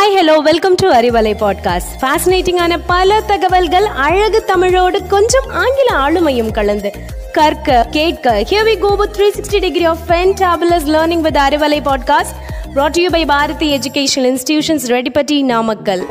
[0.00, 6.90] Hi hello welcome to Arivalai podcast ஃபேசினேட்டிங்கான பல தகவல்கள் அழகு தமிழோடு கொஞ்சம் ஆங்கில ஆளுமையும் கலந்து
[7.32, 12.34] கற்க கேட்க here we go with 360 degree of fantabulous learning with Arivalai podcast
[12.74, 16.04] brought to you by Bharathi educational institutions Reddipatti Namakkal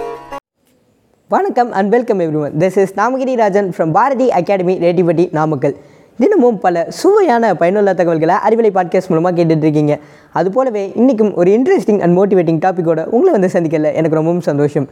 [1.29, 5.75] வணக்கம் and welcome everyone this is Namagiri Rajan from Bharathi academy Reddipatti Namakkal
[6.21, 9.99] தினமும் பல சுவையான பயனுள்ள தகவல்களை அறிவிலை podcast மூலமாக கேட்டுட்ருக்கீங்க.
[10.33, 14.87] அது போலவே இன்றைக்கும் ஒரு இன்ட்ரெஸ்டிங் அண்ட் மோட்டிவேட்டிங் டாப்பிக்கோட உங்களை வந்து சந்திக்கல எனக்கு ரொம்பவும் சந்தோஷம்.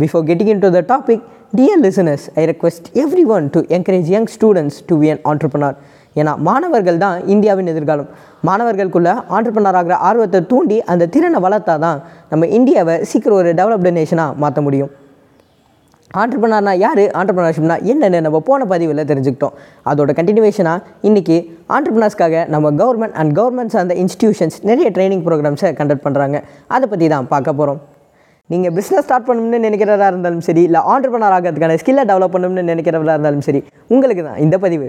[0.00, 1.22] Before getting into the topic
[1.56, 2.86] dear listeners I request
[3.24, 5.76] everyone to encourage young students to be an entrepreneur
[6.16, 8.08] ஏன்னா மாணவர்கள் தான் இந்தியாவின் எதிர்காலம்.
[8.46, 14.34] மாணவர்களுக்குள்ளே ஆண்டர்பனர் ஆகிற ஆர்வத்தை தூண்டி அந்த திறனை வளர்த்தா தான் நம்ம இந்தியாவை சீக்கிரம் ஒரு டெவலப்டு நேஷனாக
[14.34, 14.90] மாற்ற முடியும்.
[16.20, 17.02] ஆண்டர்பனார்னா யார்?
[17.18, 19.54] ஆண்டர்பனர்ஷிப்னா என்னென்னு நம்ம போன பதிவில் தெரிஞ்சுக்கிட்டோம்.
[19.90, 21.36] அதோட கண்டினியூவேஷனாக இன்றைக்கி
[21.76, 26.36] ஆண்டர்பனர்ஸ்க்காக நம்ம கவர்மெண்ட் அண்ட் கவர்மெண்ட் சார்ந்த இன்ஸ்டியூஷன்ஸ் நிறைய ட்ரைனிங் ப்ரோக்ராம்ஸை கண்டக்ட் பண்ணுறாங்க
[26.76, 27.80] அதை பற்றி தான் பார்க்க போகிறோம்
[28.50, 33.46] நீங்கள் பிஸ்னஸ் ஸ்டார்ட் பண்ணணும்னு நினைக்கிறதா இருந்தாலும் சரி இல்லை ஆண்டர்பனர் ஆகிறதுக்கான ஸ்கில்லை டெவலப் பண்ணணும்னு நினைக்கிறதா இருந்தாலும்
[33.48, 33.62] சரி
[33.94, 34.88] உங்களுக்கு தான் இந்த பதிவு.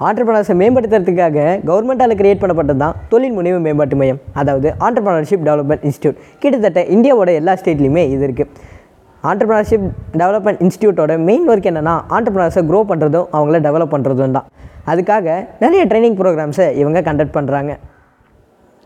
[0.00, 6.82] ஆண்டர்பனர்ஸை மேம்படுத்துறதுக்காக கவர்மெண்ட்டால் கிரியேட் பண்ணப்பட்டது தான் தொழில் முனைவு மேம்பாட்டு மையம் அதாவது ஆண்டர்பனர்ஷிப் டெவலப்மெண்ட் இன்ஸ்டியூட் கிட்டத்தட்ட
[6.96, 8.78] இந்தியாவோட எல்லா ஸ்டேட்லேயுமே இது இருக்குது
[9.28, 9.86] ஆண்டர்பனர்ஷிப்
[10.20, 14.46] டெவலப்மெண்ட் இன்ஸ்டியூட்டோட மெயின் ஒர்க் என்னென்னா ஆண்டர்பனர்ஸை க்ரோ பண்ணுறதும் அவங்கள டெவலப் பண்ணுறதும் தான்.
[14.90, 15.26] அதுக்காக
[15.62, 17.72] நிறைய ட்ரைனிங் ப்ரோக்ராம்ஸை இவங்க கண்டக்ட் பண்ணுறாங்க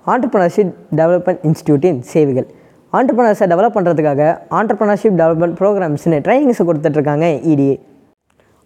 [0.06, 2.48] ஆண்டர்பனர்ஷிப் டெவலப்மெண்ட் இன்ஸ்டியூட்டின் சேவைகள்.
[2.92, 4.22] ஆண்டர்பனர்ஸை டெவலப் பண்ணுறதுக்காக
[4.58, 7.76] ஆண்டர்பனர்ஷிப் டெவலப்மெண்ட் ப்ரோக்ராம்ஸ்னு ட்ரைனிங்ஸை கொடுத்துட்ருக்காங்க E D A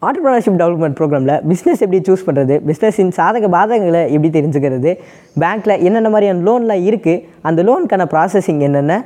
[0.03, 4.91] entrepreneurship development ப்ரோக்ராமில் பிஸ்னஸ் எப்படி சூஸ் பண்ணுறது பிஸ்னஸின் சாதக பாதகங்களை எப்படி தெரிஞ்சுக்கிறது
[5.43, 8.97] பேங்க்கில் என்னென்ன மாதிரியான லோன்லாம் இருக்குது அந்த லோனுக்கான ப்ராசஸிங் என்னென்ன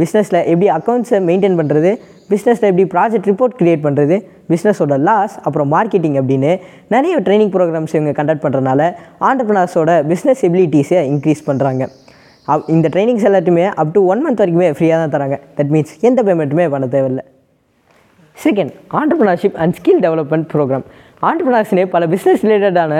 [0.00, 1.90] பிஸ்னஸில் எப்படி அக்கௌண்ட்ஸை மெயின்டைன் பண்ணுறது
[2.32, 4.16] பிஸ்னஸில் எப்படி ப்ராஜெக்ட் ரிப்போர்ட் க்ரியேட் பண்ணுறது
[4.52, 6.50] பிஸ்னஸோட லாஸ் அப்புறம் மார்க்கெட்டிங் அப்படின்னு
[6.94, 8.82] நிறைய ட்ரைனிங் ப்ரோக்ராம்ஸ் இவங்க கண்டக்ட் பண்ணுறதுனால
[9.28, 11.82] ஆண்டர்பிரினர்ஸோட பிஸ்னஸ் எபிலிட்டிஸை இன்க்ரீஸ் பண்ணுறாங்க
[12.52, 15.36] அவ் இந்த ட்ரைனிங்ஸ் எல்லாத்தையுமே அப் டு ஒன் மந்த் வரைக்குமே ஃப்ரீயாக தான் தராங்க.
[15.58, 17.24] தட் மீன்ஸ் எந்த பேமெண்ட்டுமே பண்ண தேவையில்லை.
[18.44, 20.84] Second entrepreneurship and skill development program
[21.28, 22.94] ஆண்டர்பிரினர்ஸ்னே பல பிஸ்னஸ் ரிலேட்டடான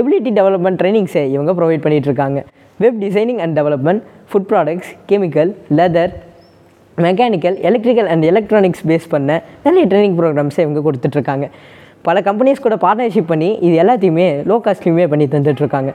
[0.00, 2.38] எபிலிட்டி டெவலப்மெண்ட் ட்ரைனிங்ஸை இவங்க ப்ரொவைட் பண்ணிகிட்டு இருக்காங்க.
[2.82, 6.12] Web designing and development food products chemical leather
[6.96, 11.46] mechanical electrical and electronics base பண்ண நிறைய ட்ரைனிங் ப்ரோக்ராம்ஸை இவங்க கொடுத்துட்ருக்காங்க.
[12.02, 15.92] பல கம்பெனிஸ் கூட பார்ட்னர்ஷிப் பண்ணி இது எல்லாத்தையுமே லோ காஸ்ட்லையுமே பண்ணி தந்துட்டுருக்காங்க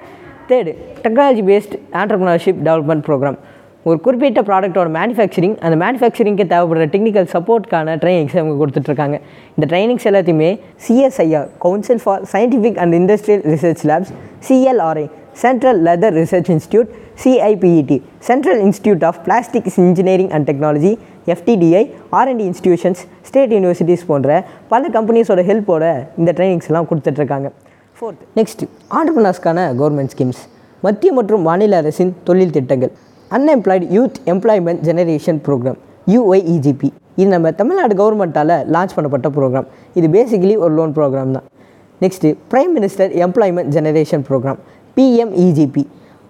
[0.49, 0.71] third
[1.03, 3.37] technology based entrepreneurship development program
[3.83, 9.17] ஒரு குறிப்பிட்ட ப்ராடக்ட்டோட மேனுஃபேக்சரிங் அந்த மேனுஃபேக்சரிங்க்கு தேவைப்படுற டெக்னிக்கல் சப்போர்ட்கான ட்ரைனிங்ஸை அவங்க கொடுத்துட்ருக்காங்க.
[9.55, 10.51] இந்த ட்ரைனிங்ஸ் எல்லாத்தையுமே
[10.85, 14.13] CSIR council for scientific and industrial research labs
[14.47, 15.05] CLRI
[15.41, 16.89] central leather research institute
[17.23, 20.93] CIPET central institute of plastics engineering and technology
[21.33, 21.83] FDDI
[22.19, 24.29] R and D institutions state universities போன்ற
[24.73, 25.83] பல கம்பெனிஸோட ஹெல்ப்போட
[26.17, 27.49] இந்த ட்ரைனிங்ஸ் எல்லாம் கொடுத்துட்ருக்காங்க.
[27.97, 28.63] ஃபோர்த் நெக்ஸ்ட்
[28.99, 30.41] ஆண்டர்பனர்ஸ்க்கான government schemes
[30.83, 32.91] மத்திய மற்றும் மாநில அரசின் தொழில் திட்டங்கள்
[33.31, 35.79] unemployed youth employment generation programme
[36.13, 39.67] UYEGP இது நம்ம தமிழ்நாடு கவர்மெண்ட்டால் லான்ச் பண்ணப்பட்ட ப்ரோக்ராம்
[39.99, 41.47] இது பேசிக்கலி ஒரு லோன் ப்ரோக்ராம் தான்.
[42.01, 44.59] Next prime minister employment generation programme
[44.97, 45.83] PMEGP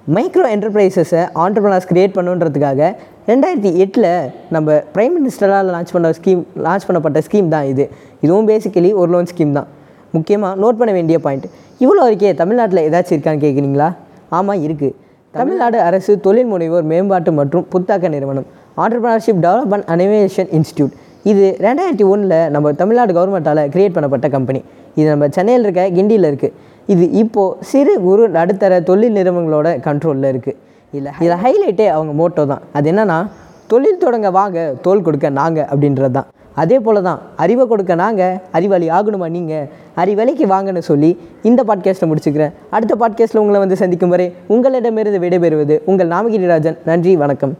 [0.08, 2.82] micro என்டர்பிரைசஸை entrepreneurs create பண்ணுன்றதுக்காக
[3.30, 4.08] ரெண்டாயிரத்தி எட்டில்
[4.56, 7.86] நம்ம ப்ரைம் மினிஸ்டரால் லான்ச் பண்ண ஸ்கீம் லான்ச் பண்ணப்பட்ட ஸ்கீம் தான் இது.
[8.26, 9.70] இதுவும் பேசிக்கலி ஒரு லோன் ஸ்கீம் தான்.
[10.16, 11.46] முக்கியமாக நோட் பண்ண வேண்டிய பாயிண்ட்
[11.82, 13.88] இவ்வளோ வரைக்கும் தமிழ்நாட்டில் ஏதாச்சும் இருக்கான்னு கேட்குறீங்களா
[14.38, 14.96] ஆமாம் இருக்குது
[15.34, 18.48] தமிழ்நாடு அரசு தொழில் முனைவோர் மேம்பாட்டு மற்றும் புத்தாக்க நிறுவனம்
[18.84, 20.94] ஆண்டர்பிரினர்ஷிப் டெவலப்மெண்ட் அனிமேஷன் இன்ஸ்டியூட்
[21.32, 24.62] இது ரெண்டாயிரத்தி ஒன்றில் நம்ம தமிழ்நாடு கவர்மெண்ட்டால் கிரியேட் பண்ணப்பட்ட கம்பெனி
[25.00, 26.54] இது நம்ம சென்னையில் இருக்க கிண்டியில் இருக்குது
[26.92, 30.60] இது இப்போது சிறு குறு நடுத்தர தொழில் நிறுவனங்களோட கண்ட்ரோலில் இருக்குது
[30.94, 32.64] இல்லை இதில் ஹைலைட்டே அவங்க மோட்டோ தான்.
[32.78, 33.18] அது என்னென்னா
[33.72, 36.28] தொழில் தொடங்க வாங்க தோல் கொடுக்க நாங்கள் அப்படின்றது தான்.
[36.62, 39.68] அதே போல் தான் அறிவை கொடுக்க நாங்கள் அறிவாளி ஆகணுமா நீங்கள்
[40.02, 41.12] அறிவலைக்கு வாங்கன்னு சொல்லி
[41.50, 42.56] இந்த பாட்காஸ்ட்டை முடிச்சுக்கிறேன்.
[42.76, 47.56] அடுத்த பாட்காஸ்ட்டில் உங்களை வந்து சந்திக்கும் வரை உங்களிடமிருந்து விடைபெறுவது உங்கள் நாமகிரி ராஜன் நன்றி வணக்கம்.